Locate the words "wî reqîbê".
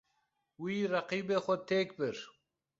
0.63-1.37